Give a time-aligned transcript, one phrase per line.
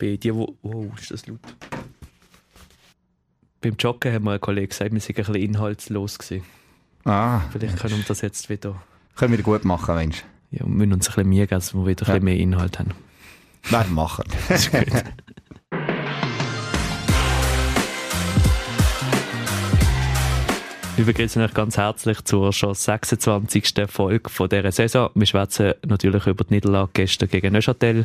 [0.00, 1.40] Bei dir, wo, wow, ist das laut?
[3.60, 6.42] Beim Joggen haben wir einen Kollegen gesagt, wir sind ein bisschen inhaltslos gewesen.
[7.04, 7.42] Ah.
[7.52, 8.82] Vielleicht können wir das jetzt wieder...
[9.14, 10.24] Können wir gut machen, Mensch.
[10.52, 12.78] Ja, wir müssen uns ein bisschen Mühe geben, dass wir wieder ein bisschen mehr Inhalt
[12.78, 12.94] haben.
[13.68, 14.24] Werden machen.
[14.48, 14.88] Das ist gut.
[21.00, 23.72] Ich begrüße euch ganz herzlich zur schon 26.
[23.88, 25.08] Folge von dieser Saison.
[25.14, 28.04] Wir schwätzen natürlich über die Niederlage gestern gegen Neuchâtel.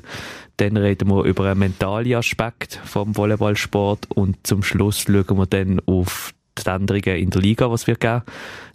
[0.56, 5.82] Dann reden wir über einen mentalen Aspekt vom Volleyballsport und zum Schluss schauen wir dann
[5.86, 8.22] auf die Änderungen in der Liga, was wir geben.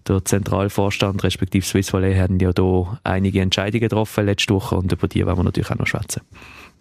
[0.06, 5.08] Der Zentralvorstand respektive Swiss Volley haben ja da einige Entscheidungen getroffen letzte Woche und über
[5.08, 6.20] die wollen wir natürlich auch noch schwätzen.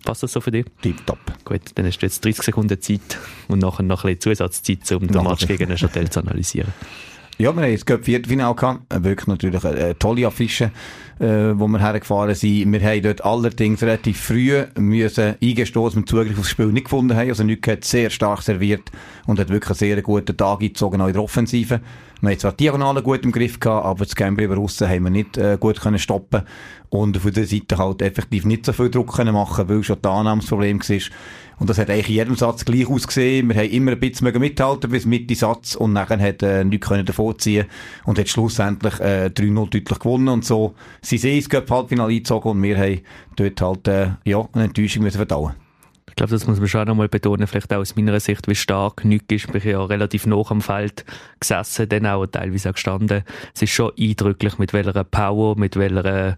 [0.03, 0.65] Passt das so für dich?
[0.81, 1.19] Tipptopp.
[1.45, 3.17] Gut, dann hast du jetzt 30 Sekunden Zeit
[3.47, 6.73] und nachher noch ein bisschen Zusatzzeit, um den Match gegen Neuchâtel zu analysieren.
[7.41, 8.93] Ja, wir haben jetzt gerade Viertelfinale gehabt.
[8.93, 10.71] Äh, Wirklich natürlich eine, eine tolle Affische,
[11.19, 12.71] äh, wo wir hergefahren sind.
[12.71, 17.29] Wir haben dort allerdings relativ früh müssen wir Zugriff aufs Spiel nicht gefunden haben.
[17.29, 18.89] Also Nük hat sehr stark serviert
[19.27, 21.81] und hat wirklich einen sehr guten Tag gezogen, auch in der Offensive.
[22.21, 25.03] Wir haben zwar die Diagonale gut im Griff gehabt, aber das Gambri über aussen haben
[25.03, 26.41] wir nicht äh, gut können stoppen
[26.89, 30.01] und auf der Seite halt effektiv nicht so viel Druck können machen, weil schon die
[30.01, 30.99] das Problem war.
[31.59, 33.49] Und das hat eigentlich in jedem Satz gleich ausgesehen.
[33.49, 37.05] Wir haben immer ein bisschen mithalten bis Mitte Satz und nachher hat äh, nichts können
[37.05, 37.67] davonziehen
[38.05, 40.73] und hat schlussendlich äh, 3-0 deutlich gewonnen und so.
[41.09, 43.01] Sie sind ins Cup-Halbfinale eingezogen und wir haben
[43.35, 45.55] dort halt äh, ja, eine Enttäuschung müssen verdauen.
[46.07, 49.03] Ich glaube, das muss man schon nochmal betonen, vielleicht auch aus meiner Sicht, wie stark
[49.05, 49.45] Nück ist.
[49.45, 51.05] Ich bin ja relativ nah am Feld
[51.39, 53.23] gesessen, dann auch teilweise auch gestanden.
[53.55, 56.37] Es ist schon eindrücklich, mit welcher Power, mit welcher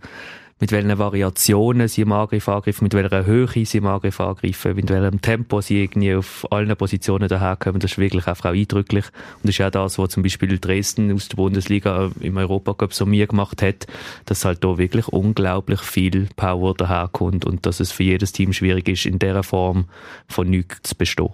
[0.61, 4.89] mit welchen Variationen sie im Angriff angreifen, mit welcher Höhe sie im Angriff angreifen, mit
[4.91, 7.81] welchem Tempo sie irgendwie auf allen Positionen daherkommen.
[7.81, 9.05] Das ist wirklich einfach auch eindrücklich.
[9.05, 13.07] Und das ist auch das, was zum Beispiel Dresden aus der Bundesliga im Europacup so
[13.07, 13.87] mir gemacht hat,
[14.25, 18.87] dass halt da wirklich unglaublich viel Power daherkommt und dass es für jedes Team schwierig
[18.87, 19.85] ist, in dieser Form
[20.27, 21.31] von nichts zu bestehen.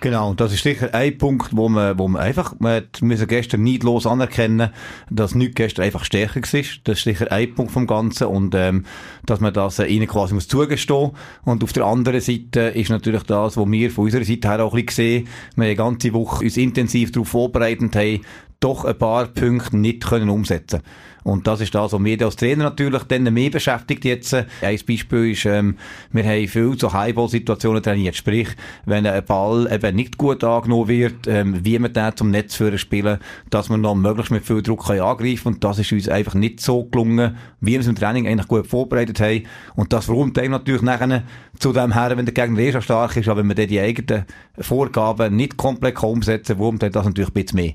[0.00, 3.62] Genau, und das ist sicher ein Punkt, wo man, wo man einfach, man müssen gestern
[3.62, 4.70] neidlos anerkennen,
[5.10, 6.62] dass nichts gestern einfach stärker war.
[6.84, 8.86] Das ist sicher ein Punkt vom Ganzen und, ähm,
[9.26, 11.10] dass man das äh, ihnen quasi muss zugestehen.
[11.44, 14.74] Und auf der anderen Seite ist natürlich das, was wir von unserer Seite her auch
[14.74, 18.20] ein bisschen sehen, wir haben die ganze Woche uns intensiv darauf vorbereitet haben,
[18.60, 20.82] doch ein paar Punkte nicht können umsetzen
[21.22, 24.34] und das ist das, was mich als Trainer natürlich dann mehr beschäftigt jetzt.
[24.34, 24.46] Ein
[24.86, 25.76] Beispiel ist, ähm,
[26.12, 28.16] wir haben viel so Highball-Situationen trainiert.
[28.16, 28.48] Sprich,
[28.86, 32.78] wenn ein Ball eben nicht gut angenommen wird, ähm, wie man den zum Netz führen
[32.78, 33.18] spielen,
[33.50, 36.60] dass man noch möglichst mit viel Druck kann angreifen Und das ist uns einfach nicht
[36.60, 39.44] so gelungen, wie wir es im Training eigentlich gut vorbereitet haben.
[39.76, 41.22] Und das räumt einem natürlich nachher
[41.58, 43.80] zu dem her, wenn der Gegner eh schon stark ist, aber wenn man dann die
[43.80, 44.24] eigenen
[44.58, 47.74] Vorgaben nicht komplett umsetzen kann, räumt das natürlich ein bisschen mehr.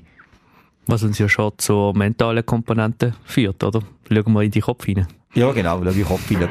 [0.88, 3.80] Was uns ja schon zur mentalen Komponente führt, oder?
[4.08, 5.08] Schauen wir in die Kopf hinein.
[5.34, 6.48] Ja, genau, schau in die Kopf hinein.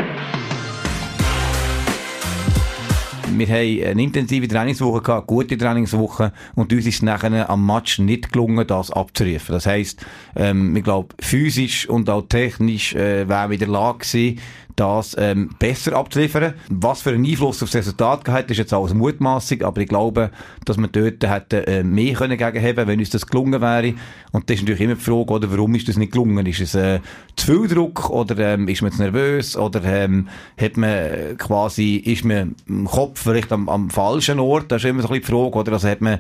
[3.38, 8.34] Wir haben eine intensive Trainingswoche gehabt, gute Trainingswoche, und uns ist nachher am Match nicht
[8.34, 9.54] gelungen, das abzurufen.
[9.54, 14.00] Das heisst, ähm, ich glaube, physisch und auch technisch äh, wären wir in der Lage
[14.00, 14.40] gewesen,
[14.76, 16.54] das ähm, besser abzuliefern.
[16.70, 20.32] Was für einen Einfluss auf das Resultat gehabt, ist jetzt alles mutmaßig, aber ich glaube,
[20.66, 23.94] dass wir dort hätten äh, mehr können gegenheben, wenn uns das gelungen wäre.
[24.32, 26.46] Und das ist natürlich immer die Frage, oder warum ist das nicht gelungen?
[26.46, 27.00] Ist es äh,
[27.36, 30.28] zu viel Druck oder ähm, ist man zu nervös oder ähm,
[30.60, 34.72] hat man äh, quasi ist man im Kopf vielleicht am, am falschen Ort?
[34.72, 35.74] Das ist immer so ein bisschen die Frage, oder?
[35.74, 36.20] Also hat man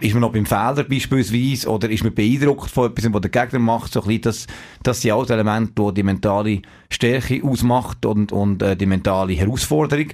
[0.00, 3.58] ist man noch beim Fehler beispielsweise oder ist man beeindruckt von etwas, was der Gegner
[3.58, 3.92] macht?
[3.92, 4.46] So ein bisschen das,
[4.82, 10.08] das sind alles Elemente, die die mentale Stärke ausmacht und, und äh, die mentale Herausforderung.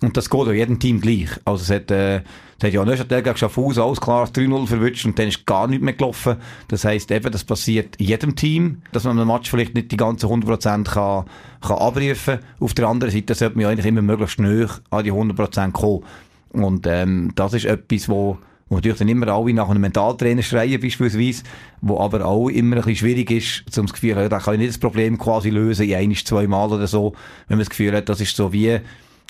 [0.00, 1.30] Und das geht auch jedem Team gleich.
[1.44, 2.18] Also es hat, äh,
[2.58, 5.84] es hat ja Neuchâtel gegen Schaffhausen alles klar 3-0 verwünscht und dann ist gar nichts
[5.84, 6.36] mehr gelaufen.
[6.68, 10.28] Das heisst eben, das passiert jedem Team, dass man im Match vielleicht nicht die ganzen
[10.28, 11.24] 100% kann,
[11.60, 12.38] kann abrufen.
[12.60, 16.04] Auf der anderen Seite sollte man ja eigentlich immer möglichst näher an die 100% kommen.
[16.52, 20.80] Und ähm, das ist etwas, wo wo natürlich dann immer alle nach einem Mentaltrainer schreien
[20.80, 21.42] beispielsweise,
[21.80, 24.60] wo aber auch immer ein bisschen schwierig ist, zum das Gefühl, ja, da kann ich
[24.60, 27.14] nicht das Problem quasi lösen, in ein, zwei Mal oder so,
[27.48, 28.80] wenn man das Gefühl hat, das ist so wie,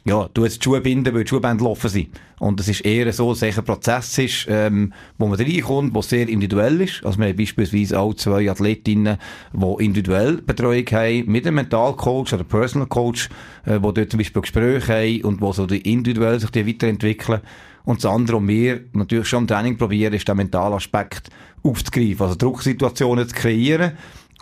[0.05, 2.09] ja, du jetzt die Schuhe binden, weil die Schuhbänder laufen sind.
[2.39, 6.03] Und es ist eher so, dass es ein Prozess ist, ähm, wo man reinkommt, der
[6.03, 7.05] sehr individuell ist.
[7.05, 9.19] Also wir haben beispielsweise auch zwei Athletinnen,
[9.53, 13.29] die individuell Betreuung haben, mit einem Mentalcoach oder Personal Coach,
[13.67, 17.41] äh, die dort zum Beispiel Gespräche haben und wo so die individuell sich die weiterentwickeln.
[17.89, 21.31] Und das andere, was wir natürlich schon im Training probieren, ist der mentale Aspekt
[21.63, 22.21] aufzugreifen.
[22.21, 23.93] Also Drucksituationen zu kreieren.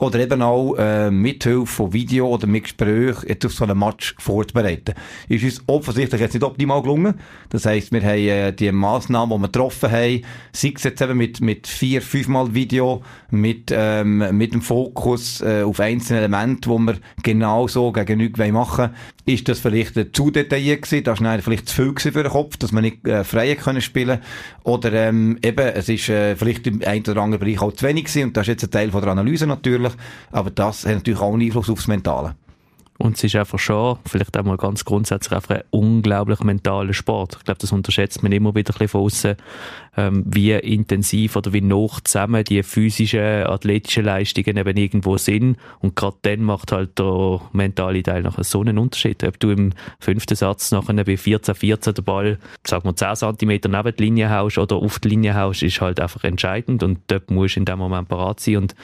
[0.00, 4.16] Oder eben auch äh, mithilfe von Video oder mit Gesprächen jetzt auf so einen Match
[4.18, 4.94] vorzubereiten.
[5.28, 7.14] Ist uns offensichtlich jetzt nicht optimal gelungen.
[7.48, 10.22] Das heisst, wir haben äh, die Massnahmen, die wir getroffen haben,
[10.52, 15.62] sei es jetzt eben mit, mit vier, fünfmal Video, mit, ähm, mit dem Fokus äh,
[15.62, 18.94] auf einzelne Elemente, wo wir genau so gegen nichts machen wollen.
[19.26, 22.56] Ist das vielleicht zu detailliert gewesen, das war vielleicht zu viel gewesen für den Kopf,
[22.56, 24.20] dass man nicht äh, frei können spielen.
[24.62, 28.04] Oder ähm, eben, es ist äh, vielleicht im einen oder anderen Bereich auch zu wenig
[28.04, 28.28] gewesen.
[28.28, 29.92] Und das ist jetzt ein Teil von der Analyse natürlich,
[30.30, 32.36] aber das hat natürlich auch einen Einfluss aufs Mentale.
[32.98, 37.36] Und es ist einfach schon, vielleicht auch mal ganz grundsätzlich, einfach ein unglaublich mentaler Sport.
[37.38, 39.36] Ich glaube, das unterschätzt man immer wieder ein bisschen von außen,
[39.96, 45.56] ähm, wie intensiv oder wie noch zusammen die physischen, athletischen Leistungen eben irgendwo sind.
[45.80, 49.24] Und gerade dann macht halt der mentale Teil nachher so einen Unterschied.
[49.24, 53.48] Ob du im fünften Satz nachher bei 14, 14 den Ball, sagen wir 10 cm
[53.48, 56.82] neben die Linie haust oder auf die Linie haust, ist halt einfach entscheidend.
[56.82, 58.56] Und dort musst du in dem Moment parat sein.
[58.56, 58.74] Und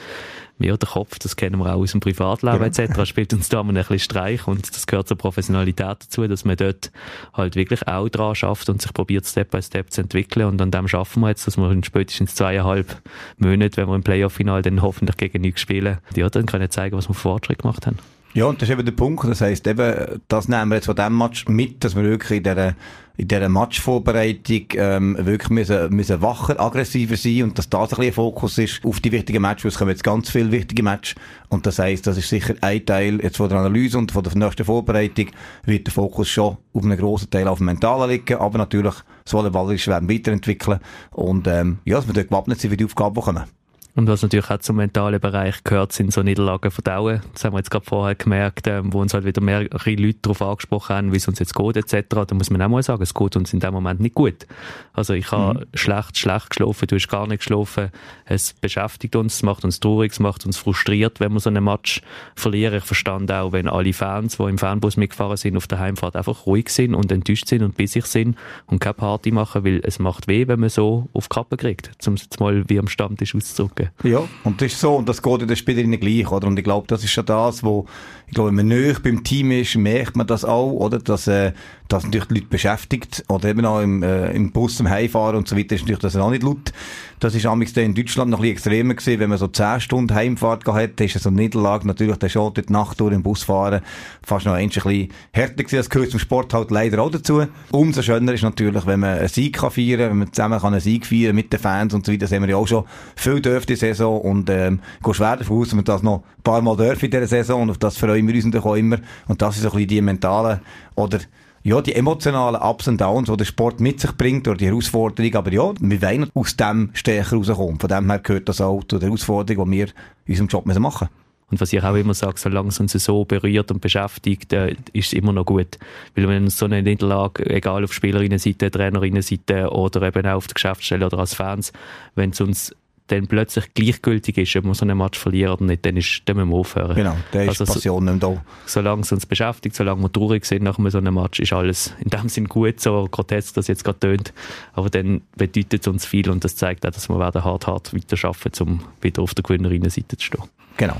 [0.59, 2.65] ja, der Kopf, das kennen wir auch aus dem Privatleben ja.
[2.65, 6.45] etc., spielt uns da mal ein bisschen Streich und das gehört zur Professionalität dazu, dass
[6.45, 6.91] man dort
[7.33, 10.71] halt wirklich auch dran schafft und sich probiert, Step by Step zu entwickeln und an
[10.71, 13.01] dem schaffen wir jetzt, dass wir in spätestens zweieinhalb
[13.37, 17.09] Monaten, wenn wir im Playoff-Final dann hoffentlich gegen nichts spielen, ja, dann können zeigen, was
[17.09, 17.97] wir Fortschritt gemacht haben.
[18.35, 19.23] Ja, und das ist eben der Punkt.
[19.25, 22.43] Das heisst eben, das nehmen wir jetzt von diesem Match mit, dass wir wirklich in
[22.43, 22.73] dieser,
[23.15, 28.13] in dieser Matchvorbereitung ähm, wirklich müssen, müssen wacher, aggressiver sein und dass das ein bisschen
[28.13, 29.73] Fokus ist auf die wichtigen Matches.
[29.73, 31.13] Es kommen jetzt ganz viele wichtige Matches
[31.49, 34.35] und das heisst, das ist sicher ein Teil jetzt von der Analyse und von der
[34.35, 35.27] nächsten Vorbereitung
[35.65, 38.95] wird der Fokus schon auf einen grossen Teil auf dem Mentalen liegen, aber natürlich
[39.25, 40.79] das Volleyballische werden weiterentwickeln
[41.11, 43.62] und ähm, ja, dass wir dort gewappnet sind für die Aufgaben, die kommen.
[43.95, 47.21] Und was natürlich auch zum mentalen Bereich gehört, sind so Niederlagen verdauen.
[47.33, 50.41] Das haben wir jetzt gerade vorher gemerkt, ähm, wo uns halt wieder mehrere Leute darauf
[50.41, 52.07] angesprochen haben, wie es uns jetzt geht etc.
[52.09, 54.47] Da muss man auch mal sagen, es geht uns in dem Moment nicht gut.
[54.93, 55.65] Also ich habe mhm.
[55.75, 57.91] schlecht, schlecht geschlafen, du hast gar nicht geschlafen.
[58.25, 61.63] Es beschäftigt uns, es macht uns traurig, es macht uns frustriert, wenn wir so einen
[61.63, 62.01] Match
[62.35, 62.79] verlieren.
[62.79, 66.47] Ich verstand auch, wenn alle Fans, die im Fanbus mitgefahren sind, auf der Heimfahrt einfach
[66.47, 70.27] ruhig sind und enttäuscht sind und sich sind und keine Party machen, weil es macht
[70.27, 73.35] weh, wenn man so auf die Kappe kriegt, um es jetzt mal wie am Stammtisch
[73.35, 74.11] auszudrücken schauen.
[74.11, 76.47] Ja, und das ist so, und das geht in den Spielerinnen gleich, oder?
[76.47, 77.85] Und ich glaube, das ist schon das, wo,
[78.27, 80.99] ich glaube, wenn man nöch beim Team ist, merkt man das auch, oder?
[80.99, 81.53] Dass, äh,
[81.93, 85.47] das natürlich die Leute beschäftigt, oder eben auch im, äh, im Bus, im Heimfahren und
[85.47, 86.71] so weiter, ist natürlich das auch nicht laut.
[87.19, 90.13] Das ist amigs in Deutschland noch ein bisschen extremer gewesen, wenn man so 10 Stunden
[90.13, 93.43] Heimfahrt gehabt hat, ist so eine Niederlage natürlich der schon die Nacht durch im Bus
[93.43, 93.81] fahren,
[94.25, 97.45] fast noch ein bisschen härter gewesen, das gehört zum Sport halt leider auch dazu.
[97.71, 100.81] Umso schöner ist natürlich, wenn man einen Sieg kann feiern, wenn man zusammen kann einen
[100.81, 102.83] Sieg feiern mit den Fans und so weiter, das haben wir ja auch schon
[103.15, 106.43] viel dürft der Saison und, ähm, gehst schwer davon aus, dass wir das noch ein
[106.43, 108.97] paar Mal dürfen in dieser Saison und auf das freuen wir uns natürlich auch immer
[109.27, 110.59] und das ist so ein bisschen die mentalen
[110.95, 111.19] oder
[111.65, 115.33] ja, die emotionalen Ups und Downs, die der Sport mit sich bringt, oder die Herausforderung,
[115.35, 117.79] aber ja, wir wollen aus dem stärker rauskommen.
[117.79, 119.87] Von dem her gehört das auch zu der Herausforderung, die wir
[120.25, 121.09] in unserem Job machen müssen.
[121.53, 125.07] Und was ich auch immer sage, solange es uns so berührt und beschäftigt, äh, ist
[125.07, 125.77] es immer noch gut.
[126.15, 131.05] Weil wenn so eine Niederlage, egal auf Spielerinnenseite, Trainerinnenseite oder eben auch auf der Geschäftsstelle
[131.05, 131.71] oder als Fans,
[132.15, 132.75] wenn es uns
[133.07, 136.37] dann plötzlich gleichgültig ist, ob man so einen Match verliert oder nicht, dann, ist, dann
[136.37, 136.95] müssen wir aufhören.
[136.95, 138.41] Genau, da ist also, Passion nicht da.
[138.65, 142.09] Solange es uns beschäftigt, solange wir traurig sind nach so einem Match, ist alles in
[142.09, 144.33] dem Sinn gut, so grotesk das jetzt gerade tönt.
[144.73, 147.93] Aber dann bedeutet es uns viel und das zeigt auch, dass wir werden hart, hart
[147.93, 150.43] weiterarbeiten, um wieder auf der Gewinnerinnenseite zu stehen.
[150.77, 150.97] Genau.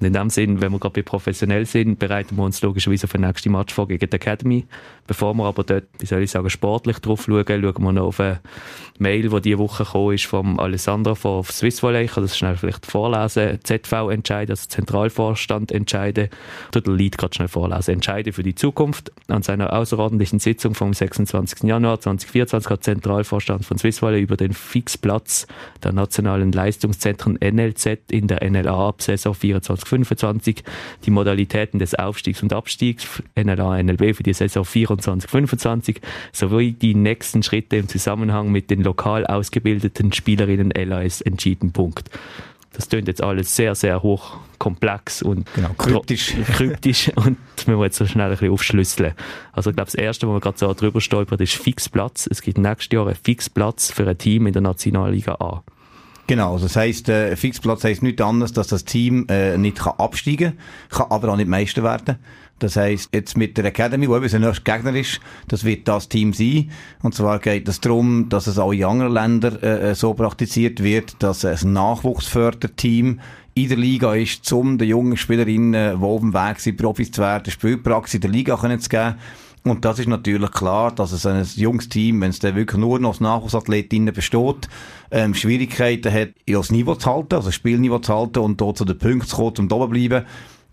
[0.00, 3.20] Und in dem Sinn, wenn wir gerade professionell sind, bereiten wir uns logischerweise auf den
[3.20, 4.66] nächsten Match vor gegen die Academy.
[5.06, 8.20] Bevor wir aber dort, wie soll ich sagen, sportlich drauf schauen, schauen wir noch auf
[8.20, 8.40] eine
[8.98, 12.04] Mail, die diese Woche gekommen ist vom Alessandro von Swiss Volley.
[12.04, 13.58] Ich kann das schnell vielleicht vorlesen.
[13.62, 16.28] ZV entscheiden, also Zentralvorstand entscheiden.
[16.70, 17.94] Oder der Lied gerade schnell vorlesen.
[17.94, 19.12] Entscheide für die Zukunft.
[19.28, 21.64] An seiner außerordentlichen Sitzung vom 26.
[21.64, 25.46] Januar 2024 hat Zentralvorstand von Swiss Volley über den Fixplatz
[25.82, 30.62] der nationalen Leistungszentren NLZ in der NLA ab Saison 24 25
[31.04, 35.96] die Modalitäten des Aufstiegs und Abstiegs NLA, NLB für die Saison 24-25
[36.32, 41.72] sowie die nächsten Schritte im Zusammenhang mit den lokal ausgebildeten Spielerinnen LAS entschieden.
[41.72, 42.10] Punkt.
[42.74, 46.34] Das klingt jetzt alles sehr, sehr hoch komplex und genau, kryptisch.
[46.56, 49.14] kryptisch und wir wollen jetzt so schnell ein bisschen aufschlüsseln.
[49.52, 52.26] Also ich glaube, das Erste, wo man gerade so drüber stolpert, ist Fixplatz.
[52.30, 55.62] Es gibt nächstes Jahr einen Fixplatz für ein Team in der Nationalliga A.
[56.26, 59.94] Genau, also das heisst, äh, Fixplatz heisst nichts anderes, dass das Team äh, nicht kann
[59.98, 60.54] absteigen
[60.88, 62.16] kann, aber auch nicht Meister werden.
[62.60, 66.08] Das heisst, jetzt mit der Academy, wo eben der nächste Gegner ist, das wird das
[66.08, 66.70] Team sein.
[67.02, 70.82] Und zwar geht es darum, dass es auch in anderen Ländern äh, äh so praktiziert
[70.82, 73.20] wird, dass ein Nachwuchsförderteam
[73.54, 77.20] in der Liga ist, um den jungen Spielerinnen, die auf dem Weg sind, Profis zu
[77.20, 79.16] werden, Spielpraxis in der Liga können zu geben.
[79.66, 82.98] Und das ist natürlich klar, dass es ein junges Team, wenn es dann wirklich nur
[82.98, 84.68] noch als Nachwuchsathletinnen besteht,
[85.10, 88.84] ähm, Schwierigkeiten hat, das Niveau zu halten, also das Spielniveau zu halten und dort zu
[88.84, 90.26] den Punkten zu kommen, um da bleiben.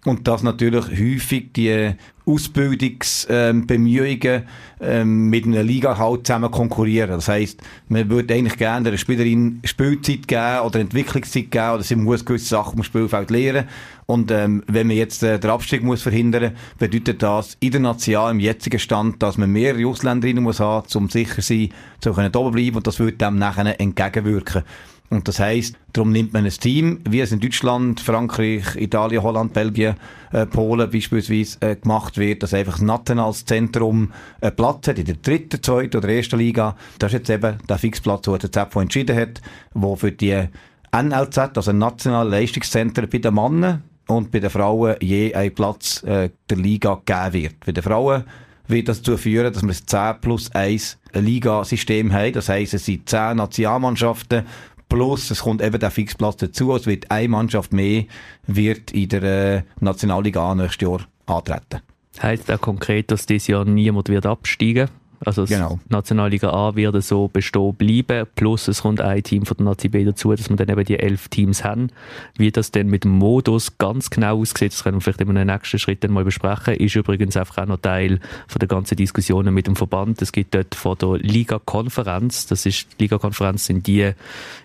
[0.03, 1.93] und dass natürlich häufig die
[2.25, 4.43] Ausbildungsbemühungen
[4.79, 7.11] ähm, mit einer Liga halt zusammen konkurrieren.
[7.11, 11.95] Das heisst, man würde eigentlich gerne einer Spielerin Spielzeit geben oder Entwicklungszeit geben oder sie
[11.95, 13.67] muss gewisse Sachen im Spielfeld lernen.
[14.11, 18.31] Und ähm, wenn man jetzt äh, den Abstieg muss verhindern, bedeutet das in der Nation
[18.31, 21.69] im jetzigen Stand, dass man mehrere Ausländerinnen muss haben, um sicher sein,
[22.01, 24.63] zu können oben bleiben und das würde dem nachher entgegenwirken.
[25.09, 29.53] Und das heisst, darum nimmt man ein Team, wie es in Deutschland, Frankreich, Italien, Holland,
[29.53, 29.95] Belgien,
[30.33, 35.05] äh, Polen beispielsweise äh, gemacht wird, dass einfach ein nationales Zentrum äh, Platz hat in
[35.05, 36.75] der dritten, zweiten oder ersten Liga.
[36.99, 39.41] Das ist jetzt eben der Fixplatz, wo der ZEPFO entschieden hat,
[39.73, 40.49] wo für die
[40.93, 46.03] NLZ, also ein nationales Leistungszentrum bei den Männern und bei den Frauen je ein Platz
[46.03, 47.65] äh, der Liga gegeben wird.
[47.65, 48.23] Bei den Frauen
[48.67, 52.33] wird das dazu führen, dass wir ein 10 plus 1 Ligasystem haben.
[52.33, 54.45] Das heisst, es sind 10 Nationalmannschaften
[54.91, 56.75] Plus, es kommt eben der Fixplatz dazu.
[56.75, 58.03] Es wird eine Mannschaft mehr,
[58.45, 61.81] wird in der äh, Nationalliga nächstes Jahr antreten.
[62.21, 64.89] Heißt auch konkret, dass dieses Jahr niemand wird absteigen
[65.23, 65.79] also genau.
[65.89, 70.03] Nationalliga A wird so bestehen bleiben, plus es kommt ein Team von der Nazi B
[70.03, 71.89] dazu, dass wir dann eben die elf Teams haben.
[72.37, 75.47] Wie das dann mit dem Modus ganz genau aussieht, das können wir vielleicht in einem
[75.47, 79.53] nächsten Schritt dann mal besprechen, ist übrigens einfach auch noch Teil von der ganzen Diskussionen
[79.53, 80.21] mit dem Verband.
[80.21, 84.11] Es gibt dort von der Liga-Konferenz, das ist, die Liga-Konferenz sind die,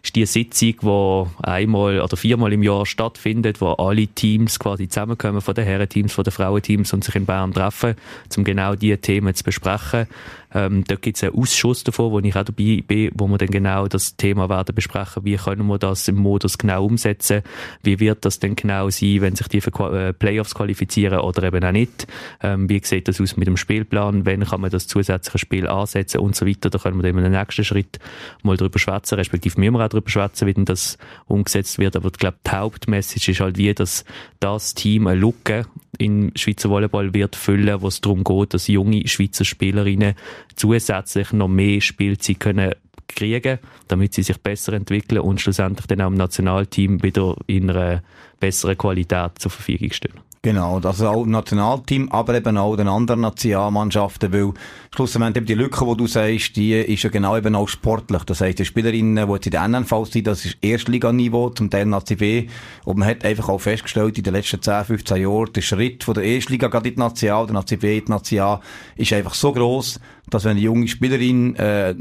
[0.03, 5.41] ist die Sitzung, die einmal oder viermal im Jahr stattfindet, wo alle Teams quasi zusammenkommen,
[5.43, 7.95] von den Herrenteams, von den Frauenteams und sich in Bern treffen,
[8.37, 10.07] um genau diese Themen zu besprechen.
[10.55, 13.49] Ähm, da gibt es einen Ausschuss davon, wo ich auch dabei bin, wo wir dann
[13.49, 17.43] genau das Thema werden besprechen, wie können wir das im Modus genau umsetzen,
[17.83, 21.65] wie wird das denn genau sein, wenn sich die für äh, Playoffs qualifizieren oder eben
[21.65, 22.07] auch nicht,
[22.43, 26.21] ähm, wie sieht das aus mit dem Spielplan, wann kann man das zusätzliche Spiel ansetzen
[26.21, 27.99] und so weiter, da können wir dann im nächsten Schritt
[28.43, 32.09] mal drüber schwätzen, respektive müssen wir auch drüber schwätzen, wie denn das umgesetzt wird, aber
[32.09, 34.05] ich glaube, die Hauptmessage ist halt wie, dass
[34.41, 35.67] das Team eine Lücke
[35.99, 40.15] im Schweizer Volleyball wird füllen, wo es darum geht, dass junge Schweizer Spielerinnen
[40.55, 42.75] zusätzlich noch mehr Spielzeit können
[43.09, 48.03] kriegen, damit sie sich besser entwickeln und schlussendlich dann auch im Nationalteam wieder in einer
[48.41, 50.15] besseren Qualität zur Verfügung stehen.
[50.43, 54.53] Genau, das ist auch im Nationalteam, aber eben auch den anderen Nationalmannschaften, weil
[54.95, 58.23] schlussendlich eben die Lücke, die du sagst, die ist ja genau eben auch sportlich.
[58.23, 61.87] Das heisst, die Spielerinnen, die jetzt in der NNV sind, das ist Erstliganiveau, zum Teil
[61.87, 62.47] Nazi B.
[62.85, 66.15] Und man hat einfach auch festgestellt, in den letzten 10, 15 Jahren, der Schritt von
[66.15, 68.61] der Erstliga gerade in die National, der Nazi B in die National,
[68.97, 69.99] ist einfach so gross,
[70.31, 71.95] dass wenn eine junge Spielerin, äh,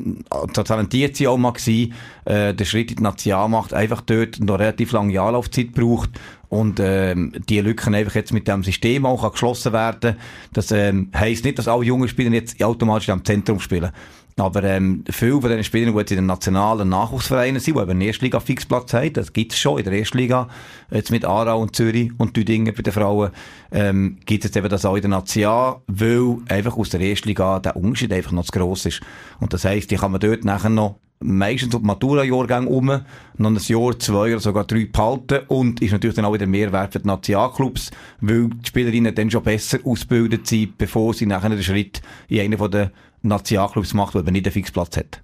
[0.54, 1.94] talentiert sie auch mal gewesen,
[2.26, 6.10] äh, den Schritt in die National macht, einfach dort noch relativ lange Anlaufzeit braucht
[6.50, 10.16] und ähm, die Lücken einfach jetzt mit dem System auch geschlossen werden.
[10.54, 13.92] Das ähm, heisst nicht, dass alle jungen Spieler jetzt automatisch am Zentrum spielen.
[14.38, 17.92] Aber ähm, viele von diesen Spielern, die jetzt in den nationalen Nachwuchsvereinen sind, die eben
[17.92, 20.50] einen Erstliga-Fixplatz haben, das gibt's schon in der Erstliga,
[20.92, 23.32] jetzt mit Aarau und Zürich und Düdingen bei den Frauen,
[23.72, 27.78] ähm, gibt es eben das auch in der Nation, weil einfach aus der Erstliga der
[27.78, 29.00] Unterschied einfach noch zu gross ist.
[29.40, 33.58] Und das heisst, die kann man dort nachher noch meistens um Matura-Jahrgang um, noch ein
[33.58, 37.08] Jahr, zwei oder sogar drei behalten und ist natürlich dann auch wieder Mehrwert für die
[37.08, 37.92] Nationalclubs,
[38.22, 42.72] weil die Spielerinnen dann schon besser ausgebildet sind, bevor sie nachher den Schritt in einen
[42.72, 42.92] der
[43.22, 45.22] Nationalclubs macht, der eben nicht einen Fixplatz hat.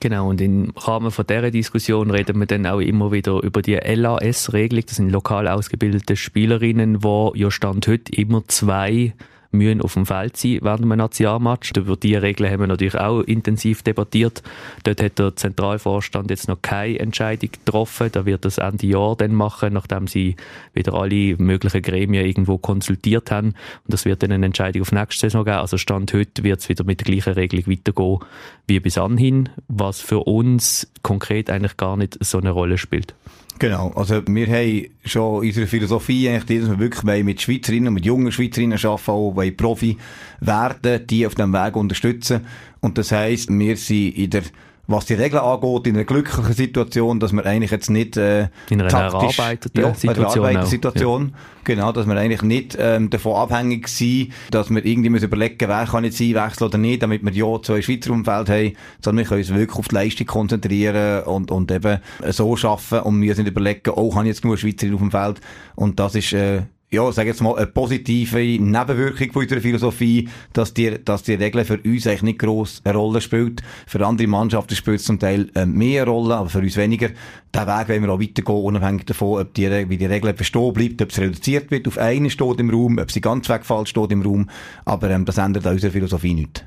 [0.00, 3.76] Genau, und im Rahmen von dieser Diskussion reden wir dann auch immer wieder über die
[3.76, 4.84] LAS-Regelung.
[4.86, 9.14] Das sind lokal ausgebildete Spielerinnen, wo ja Stand heute immer zwei
[9.50, 11.72] müssen auf dem Feld sein während einem Nationalmatch.
[11.76, 14.42] Über diese Regeln haben wir natürlich auch intensiv debattiert.
[14.84, 18.10] Dort hat der Zentralvorstand jetzt noch keine Entscheidung getroffen.
[18.12, 20.36] Da wird das Ende Jahr dann machen, nachdem sie
[20.72, 23.48] wieder alle möglichen Gremien irgendwo konsultiert haben.
[23.48, 23.54] Und
[23.92, 25.58] das wird dann eine Entscheidung auf nächste Saison geben.
[25.58, 28.18] Also Stand heute wird es wieder mit der gleichen Regelung weitergehen
[28.66, 33.14] wie bis anhin, was für uns konkret eigentlich gar nicht so eine Rolle spielt.
[33.58, 38.30] Genau, also wir haben schon unsere Philosophie eigentlich, dass wir wirklich mit Schweizerinnen mit jungen
[38.30, 39.96] Schweizerinnen arbeiten, auch Profi
[40.40, 42.46] werden, die auf dem Weg unterstützen.
[42.80, 44.42] Und das heisst, wir sind in der
[44.86, 48.80] was die Regeln angeht, in einer glücklichen Situation, dass wir eigentlich jetzt nicht äh, in
[48.80, 51.38] einer taktisch, erarbeiteten ja, Situation, einer Situation ja.
[51.64, 55.86] genau, dass wir eigentlich nicht ähm, davon abhängig sind, dass wir irgendwie müssen überlegen, wer
[55.86, 59.40] kann jetzt einwechseln oder nicht, damit wir ja zwei Schweizer Umfeld haben, sondern wir können
[59.40, 61.98] uns wirklich auf die Leistung konzentrieren und, und eben
[62.30, 65.40] so schaffen und wir müssen überlegen, oh, habe ich jetzt nur Schweizer auf dem Feld
[65.74, 66.62] und das ist äh,
[66.96, 71.64] ja, sag jetzt mal, eine positive Nebenwirkung von unserer Philosophie, dass die, dass die Regel
[71.66, 73.62] für uns eigentlich nicht gross eine Rolle spielt.
[73.86, 77.08] Für andere Mannschaften spielt es zum Teil äh, mehr Rolle, aber für uns weniger.
[77.54, 81.02] Den Weg wollen wir auch weitergehen, unabhängig davon, ob die, wie die Regel bestehen bleibt,
[81.02, 84.22] ob es reduziert wird auf einen steht im Raum, ob sie ganz wegfällt steht im
[84.22, 84.48] Raum.
[84.86, 86.66] Aber ähm, das ändert an unserer Philosophie nicht.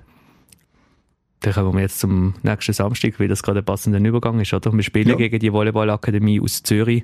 [1.39, 4.71] Dann kommen wir jetzt zum nächsten Samstag, weil das gerade ein passender Übergang ist, oder?
[4.73, 5.15] Wir spielen ja.
[5.15, 7.03] gegen die Volleyballakademie aus Zürich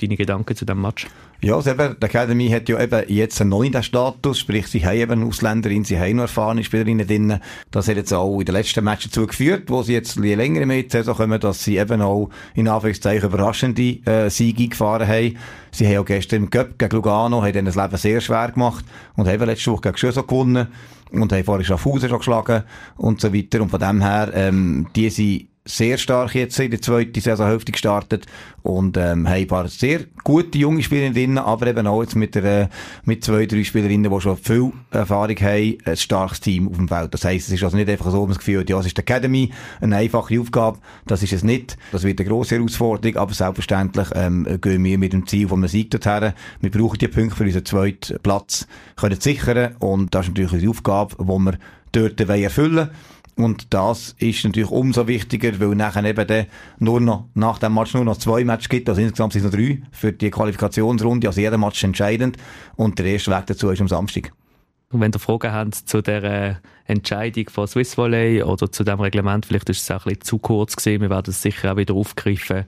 [0.00, 1.06] deine Gedanken zu diesem Match?
[1.44, 4.96] Ja, also eben, die Academy hat ja eben jetzt nicht den Status, sprich, sie haben
[4.96, 7.40] eben Ausländerin, sie haben noch erfahrene Spielerinnen drin.
[7.72, 10.64] Das hat jetzt auch in den letzten Matches dazu geführt, wo sie jetzt je länger
[10.66, 15.36] mit Saison kommen, dass sie eben auch in Anführungszeichen überraschende äh, Siege gefahren haben.
[15.72, 18.84] Sie haben auch gestern im Cup gegen Lugano, haben das Leben sehr schwer gemacht
[19.16, 20.68] und haben letzte Woche gegen Schöso gewonnen
[21.10, 22.62] und haben vorher Schaffhausen schon geschlagen
[22.96, 23.60] und so weiter.
[23.60, 28.26] Und von dem her, ähm, die sind sehr stark jetzt in der zweiten Saisonhälfte gestartet
[28.62, 32.68] und ähm, haben ein paar sehr gute junge Spielerinnen, aber eben auch jetzt mit, der,
[33.04, 37.14] mit zwei, drei Spielerinnen, die schon viel Erfahrung haben, ein starkes Team auf dem Feld.
[37.14, 39.50] Das heisst, es ist also nicht einfach so, das Gefühl ja, es ist die Academy,
[39.80, 41.76] eine einfache Aufgabe, das ist es nicht.
[41.92, 45.68] Das wird eine grosse Herausforderung, aber selbstverständlich ähm, gehen wir mit dem Ziel von einem
[45.68, 46.32] Sieg dorthin.
[46.60, 48.66] Wir brauchen die Punkte für unseren zweiten Platz
[48.96, 51.58] können sichern und das ist natürlich unsere Aufgabe, die wir
[51.92, 52.90] dort erfüllen wollen.
[53.34, 56.46] Und das ist natürlich umso wichtiger, weil nachher eben dann
[56.78, 59.58] nur noch, nach dem Match nur noch zwei Matches gibt, also insgesamt sind es noch
[59.58, 62.36] drei für die Qualifikationsrunde, also jeder Match entscheidend
[62.76, 64.32] und der erste Weg dazu ist am Samstag.
[64.90, 66.60] Und wenn ihr Fragen habt zu der
[66.92, 70.38] Entscheidung von Swiss Volley oder zu dem Reglement, vielleicht ist es auch ein bisschen zu
[70.38, 72.64] kurz gesehen, wir werden es sicher auch wieder aufgreifen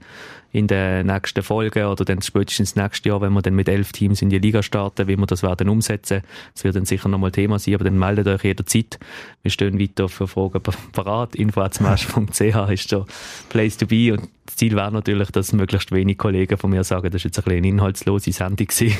[0.55, 4.21] in den nächsten Folgen oder dann spätestens nächstes Jahr, wenn wir dann mit elf Teams
[4.21, 6.21] in die Liga starten, wie wir das werden umsetzen.
[6.53, 8.97] Das wird dann sicher nochmal Thema sein, aber dann meldet euch jederzeit.
[9.41, 10.61] Wir stehen weiter für Fragen
[10.93, 11.35] parat.
[11.35, 13.05] info.smash.ch ist der
[13.49, 17.07] Place to be und das Ziel wäre natürlich, dass möglichst wenig Kollegen von mir sagen,
[17.07, 18.95] das ist jetzt ein bisschen eine inhaltslose Sendung gewesen.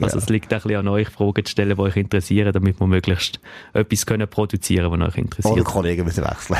[0.00, 0.22] Also ja.
[0.22, 3.40] es liegt ein bisschen an euch, Fragen zu stellen, die euch interessieren, damit wir möglichst
[3.72, 5.54] etwas können produzieren, was euch interessiert.
[5.54, 6.58] Oder Kollegen müssen wechseln.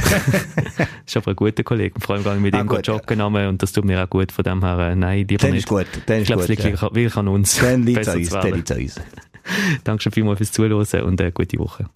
[0.77, 1.99] das ist aber ein guter Kollege.
[2.01, 4.33] Vor allem gehe ich mit ah, ihm joggen und das tut mir auch gut.
[4.33, 5.65] Von dem her, äh, nein, lieber dann nicht.
[5.65, 5.87] Ist gut.
[6.07, 6.81] Dann ich glaube, es liegt ja.
[6.83, 7.59] wirklich an uns.
[7.59, 8.29] Dann liegt es an uns.
[8.31, 9.01] Dann liegt es an uns.
[9.85, 11.87] Danke schon vielmals fürs Zuhören und eine gute Woche.